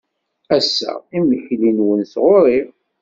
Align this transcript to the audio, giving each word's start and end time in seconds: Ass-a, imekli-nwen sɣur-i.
Ass-a, 0.57 0.93
imekli-nwen 1.17 2.01
sɣur-i. 2.11 2.61